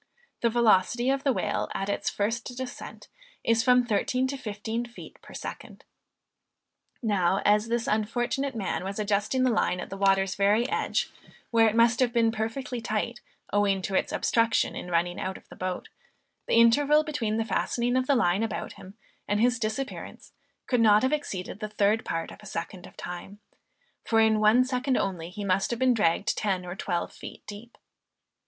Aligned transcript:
The 0.41 0.49
velocity 0.49 1.11
of 1.11 1.23
the 1.23 1.31
whale 1.31 1.69
at 1.75 1.87
its 1.87 2.09
first 2.09 2.57
descent 2.57 3.07
is 3.43 3.63
from 3.63 3.85
thirteen 3.85 4.25
to 4.29 4.35
fifteen 4.35 4.83
feet 4.83 5.21
per 5.21 5.35
second. 5.35 5.83
Now 7.03 7.39
as 7.45 7.67
this 7.67 7.85
unfortunate 7.85 8.55
man 8.55 8.83
was 8.83 8.97
adjusting 8.97 9.43
the 9.43 9.51
line 9.51 9.79
at 9.79 9.91
the 9.91 9.97
water's 9.97 10.33
very 10.33 10.67
edge, 10.67 11.11
where 11.51 11.69
it 11.69 11.75
must 11.75 11.99
have 11.99 12.11
been 12.11 12.31
perfectly 12.31 12.81
tight, 12.81 13.21
owing 13.53 13.83
to 13.83 13.93
its 13.93 14.11
obstruction 14.11 14.75
in 14.75 14.89
running 14.89 15.19
out 15.19 15.37
of 15.37 15.47
the 15.49 15.55
boat, 15.55 15.87
the 16.47 16.55
interval 16.55 17.03
between 17.03 17.37
the 17.37 17.45
fastening 17.45 17.93
the 17.93 18.15
line 18.15 18.41
about 18.41 18.73
him 18.73 18.95
and 19.27 19.39
his 19.39 19.59
disappearance 19.59 20.33
could 20.65 20.81
not 20.81 21.03
have 21.03 21.13
exceeded 21.13 21.59
the 21.59 21.69
third 21.69 22.03
part 22.03 22.31
of 22.31 22.39
a 22.41 22.47
second 22.47 22.87
of 22.87 22.97
time, 22.97 23.39
for 24.03 24.19
in 24.19 24.39
one 24.39 24.65
second 24.65 24.97
only 24.97 25.29
he 25.29 25.45
must 25.45 25.69
have 25.69 25.77
been 25.77 25.93
dragged 25.93 26.35
ten 26.35 26.65
or 26.65 26.75
twelve 26.75 27.13
feet 27.13 27.45
deep. 27.45 27.77